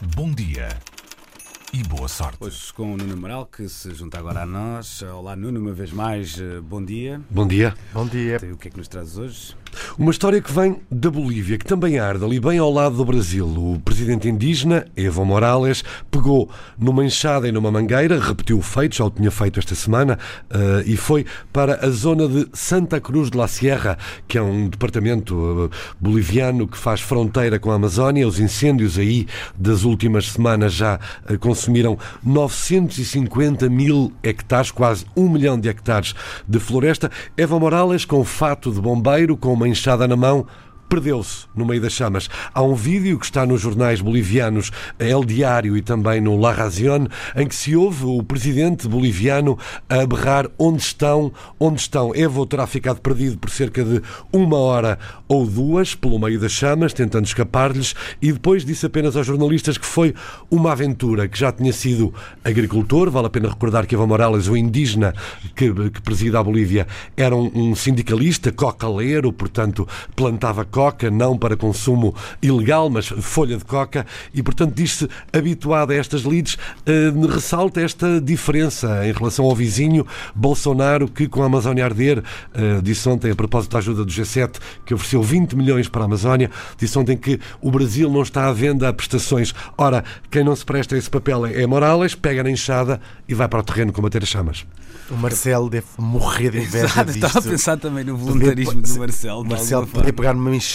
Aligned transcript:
Bom 0.00 0.30
dia 0.30 0.68
e 1.72 1.82
boa 1.82 2.06
sorte. 2.06 2.38
Hoje 2.38 2.72
com 2.72 2.94
o 2.94 2.96
Nuno 2.96 3.14
Amaral, 3.14 3.46
que 3.46 3.68
se 3.68 3.92
junta 3.92 4.16
agora 4.16 4.42
a 4.42 4.46
nós. 4.46 5.02
Olá, 5.02 5.34
Nuno, 5.34 5.58
uma 5.58 5.72
vez 5.72 5.90
mais, 5.90 6.38
eh, 6.38 6.60
bom 6.60 6.84
dia. 6.84 7.20
Bom 7.28 7.48
dia. 7.48 7.74
Bom 7.92 8.06
dia. 8.06 8.36
O 8.52 8.56
que 8.56 8.68
é 8.68 8.70
que 8.70 8.76
nos 8.76 8.86
trazes 8.86 9.18
hoje? 9.18 9.56
Uma 9.98 10.10
história 10.10 10.40
que 10.40 10.52
vem 10.52 10.76
da 10.90 11.10
Bolívia, 11.10 11.58
que 11.58 11.64
também 11.64 11.98
arde 11.98 12.24
ali 12.24 12.40
bem 12.40 12.58
ao 12.58 12.72
lado 12.72 12.96
do 12.96 13.04
Brasil. 13.04 13.46
O 13.46 13.80
presidente 13.84 14.28
indígena, 14.28 14.86
Evo 14.96 15.24
Morales, 15.24 15.84
pegou 16.10 16.48
numa 16.78 17.04
enxada 17.04 17.48
e 17.48 17.52
numa 17.52 17.70
mangueira, 17.70 18.18
repetiu 18.18 18.58
o 18.58 18.62
feito, 18.62 18.96
já 18.96 19.04
o 19.04 19.10
tinha 19.10 19.30
feito 19.30 19.58
esta 19.58 19.74
semana, 19.74 20.18
uh, 20.50 20.82
e 20.86 20.96
foi 20.96 21.24
para 21.52 21.86
a 21.86 21.90
zona 21.90 22.26
de 22.26 22.46
Santa 22.52 23.00
Cruz 23.00 23.30
de 23.30 23.36
la 23.36 23.48
Sierra, 23.48 23.98
que 24.26 24.38
é 24.38 24.42
um 24.42 24.68
departamento 24.68 25.34
uh, 25.34 25.70
boliviano 26.00 26.66
que 26.66 26.76
faz 26.76 27.00
fronteira 27.00 27.58
com 27.58 27.70
a 27.70 27.74
Amazónia. 27.74 28.26
Os 28.26 28.40
incêndios 28.40 28.98
aí 28.98 29.26
das 29.56 29.84
últimas 29.84 30.30
semanas 30.30 30.72
já 30.72 30.98
uh, 31.28 31.38
consumiram 31.38 31.98
950 32.22 33.68
mil 33.68 34.12
hectares, 34.22 34.70
quase 34.70 35.06
um 35.16 35.28
milhão 35.28 35.58
de 35.58 35.68
hectares 35.68 36.14
de 36.46 36.58
floresta. 36.58 37.10
Evo 37.36 37.58
Morales, 37.60 38.04
com 38.04 38.24
fato 38.24 38.72
de 38.72 38.80
bombeiro, 38.80 39.36
com 39.36 39.52
uma 39.52 39.67
enxada 39.68 40.08
na 40.08 40.16
mão, 40.16 40.46
perdeu-se 40.88 41.46
no 41.54 41.64
meio 41.64 41.80
das 41.80 41.92
chamas. 41.92 42.28
Há 42.52 42.62
um 42.62 42.74
vídeo 42.74 43.18
que 43.18 43.24
está 43.24 43.44
nos 43.44 43.60
jornais 43.60 44.00
bolivianos 44.00 44.70
El 44.98 45.24
Diário 45.24 45.76
e 45.76 45.82
também 45.82 46.20
no 46.20 46.38
La 46.40 46.52
Razón, 46.52 47.08
em 47.36 47.46
que 47.46 47.54
se 47.54 47.76
ouve 47.76 48.04
o 48.04 48.22
presidente 48.22 48.88
boliviano 48.88 49.58
a 49.88 50.06
berrar 50.06 50.48
onde 50.58 50.82
estão, 50.82 51.32
onde 51.60 51.80
estão. 51.80 52.14
Evo 52.14 52.46
terá 52.46 52.66
ficado 52.66 53.00
perdido 53.00 53.38
por 53.38 53.50
cerca 53.50 53.84
de 53.84 54.02
uma 54.32 54.56
hora 54.56 54.98
ou 55.28 55.46
duas 55.46 55.94
pelo 55.94 56.18
meio 56.18 56.40
das 56.40 56.52
chamas, 56.52 56.92
tentando 56.92 57.26
escapar-lhes, 57.26 57.94
e 58.20 58.32
depois 58.32 58.64
disse 58.64 58.86
apenas 58.86 59.16
aos 59.16 59.26
jornalistas 59.26 59.76
que 59.76 59.86
foi 59.86 60.14
uma 60.50 60.72
aventura, 60.72 61.28
que 61.28 61.38
já 61.38 61.52
tinha 61.52 61.72
sido 61.72 62.14
agricultor, 62.42 63.10
vale 63.10 63.26
a 63.26 63.30
pena 63.30 63.48
recordar 63.48 63.86
que 63.86 63.94
Evo 63.94 64.06
Morales, 64.06 64.48
o 64.48 64.56
indígena 64.56 65.14
que, 65.54 65.72
que 65.90 66.02
presida 66.02 66.38
a 66.38 66.42
Bolívia, 66.42 66.86
era 67.16 67.36
um, 67.36 67.50
um 67.54 67.74
sindicalista, 67.74 68.50
cocaleiro, 68.50 69.32
portanto 69.32 69.86
plantava 70.16 70.64
coca, 70.78 71.10
não 71.10 71.36
para 71.36 71.56
consumo 71.56 72.14
ilegal, 72.40 72.88
mas 72.88 73.08
folha 73.08 73.56
de 73.56 73.64
coca, 73.64 74.06
e 74.32 74.40
portanto 74.44 74.72
diz-se 74.76 75.08
habituado 75.32 75.90
a 75.90 75.96
estas 75.96 76.20
lides, 76.20 76.54
uh, 76.54 77.26
ressalta 77.26 77.80
esta 77.80 78.20
diferença 78.20 79.04
em 79.04 79.10
relação 79.10 79.44
ao 79.44 79.56
vizinho 79.56 80.06
Bolsonaro, 80.36 81.08
que 81.08 81.26
com 81.26 81.42
a 81.42 81.46
Amazónia 81.46 81.84
arder, 81.84 82.20
uh, 82.20 82.80
disse 82.80 83.08
ontem 83.08 83.32
a 83.32 83.34
propósito 83.34 83.72
da 83.72 83.78
ajuda 83.78 84.04
do 84.04 84.12
G7, 84.12 84.52
que 84.86 84.94
ofereceu 84.94 85.20
20 85.20 85.56
milhões 85.56 85.88
para 85.88 86.02
a 86.02 86.04
Amazónia, 86.04 86.48
disse 86.78 86.96
ontem 86.96 87.16
que 87.16 87.40
o 87.60 87.72
Brasil 87.72 88.08
não 88.08 88.22
está 88.22 88.46
à 88.46 88.52
venda 88.52 88.88
a 88.88 88.92
prestações. 88.92 89.52
Ora, 89.76 90.04
quem 90.30 90.44
não 90.44 90.54
se 90.54 90.64
presta 90.64 90.94
a 90.94 90.98
esse 90.98 91.10
papel 91.10 91.44
é 91.44 91.66
Morales, 91.66 92.14
pega 92.14 92.44
na 92.44 92.52
enxada 92.52 93.00
e 93.28 93.34
vai 93.34 93.48
para 93.48 93.58
o 93.58 93.62
terreno 93.64 93.92
combater 93.92 94.22
as 94.22 94.28
chamas. 94.28 94.64
O 95.10 95.16
Marcelo 95.16 95.70
deve 95.70 95.86
morrer 95.96 96.50
de 96.50 96.58
inveja 96.58 96.84
Exato, 96.84 97.12
disto. 97.12 97.26
Estava 97.26 97.38
a 97.46 97.50
pensar 97.50 97.76
também 97.78 98.04
no 98.04 98.16
voluntarismo 98.16 98.74
Poder- 98.74 98.92
do 98.92 98.98
Marcelo. 98.98 99.44
Marcelo 99.44 99.86
forma. 99.86 100.12
pegar 100.12 100.34
numa 100.34 100.54
enxada 100.54 100.67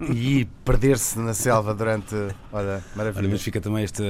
e 0.00 0.40
ir 0.40 0.48
perder-se 0.64 1.18
na 1.18 1.34
selva 1.34 1.74
durante. 1.74 2.14
Olha, 2.14 2.34
Olha, 2.52 2.84
maravilha. 2.94 3.28
mas 3.28 3.42
fica 3.42 3.60
também 3.60 3.84
esta, 3.84 4.02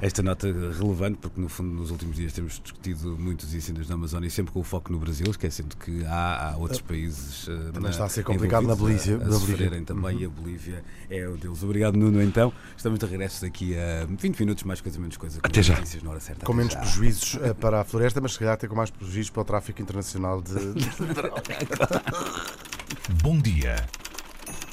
esta 0.00 0.22
nota 0.22 0.46
relevante, 0.46 1.18
porque 1.18 1.40
no 1.40 1.48
fundo 1.48 1.70
nos 1.74 1.90
últimos 1.90 2.16
dias 2.16 2.32
temos 2.32 2.60
discutido 2.60 3.16
muitos 3.18 3.52
incêndios 3.54 3.88
na 3.88 3.94
Amazónia, 3.94 4.30
sempre 4.30 4.52
com 4.52 4.60
o 4.60 4.64
foco 4.64 4.92
no 4.92 4.98
Brasil, 4.98 5.26
esquecendo 5.30 5.76
que 5.76 6.04
há, 6.06 6.52
há 6.52 6.56
outros 6.56 6.80
países 6.80 7.46
eh, 7.48 7.52
Também 7.72 7.82
na- 7.82 7.90
está 7.90 8.04
a 8.04 8.08
ser 8.08 8.24
complicado 8.24 8.66
na 8.66 8.74
Bolívia- 8.74 9.18
a, 9.22 9.28
a 9.28 9.32
sofrerem 9.32 9.84
também, 9.84 10.18
e 10.20 10.24
a 10.24 10.28
Bolívia 10.28 10.82
é 11.10 11.26
o 11.28 11.36
deles. 11.36 11.62
Obrigado, 11.62 11.96
Nuno, 11.96 12.22
então. 12.22 12.52
Estamos 12.76 12.98
de 12.98 13.06
regresso 13.06 13.42
daqui 13.42 13.76
a 13.76 14.06
20 14.06 14.40
minutos, 14.40 14.64
mais 14.64 14.80
coisa, 14.80 14.98
menos 14.98 15.16
coisa. 15.16 15.40
com 15.40 15.46
Até 15.46 15.62
já. 15.62 15.78
na 16.02 16.10
hora 16.10 16.20
certa. 16.20 16.44
Com 16.46 16.52
Até 16.52 16.58
menos 16.58 16.72
já. 16.74 16.80
prejuízos 16.80 17.38
eh, 17.42 17.54
para 17.54 17.80
a 17.80 17.84
floresta, 17.84 18.20
mas 18.20 18.32
se 18.32 18.38
calhar 18.38 18.54
até 18.54 18.66
com 18.66 18.74
mais 18.74 18.90
prejuízos 18.90 19.30
para 19.30 19.42
o 19.42 19.44
tráfico 19.44 19.80
internacional 19.82 20.40
de. 20.40 20.54
Bom 23.22 23.38
dia 23.38 23.76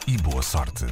e 0.07 0.17
boa 0.17 0.41
sorte. 0.41 0.85